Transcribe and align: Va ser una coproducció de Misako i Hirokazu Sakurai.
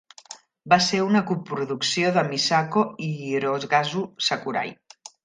Va 0.71 0.77
ser 0.85 1.01
una 1.07 1.19
coproducció 1.31 2.11
de 2.15 2.23
Misako 2.31 2.85
i 3.09 3.13
Hirokazu 3.27 4.03
Sakurai. 4.31 4.75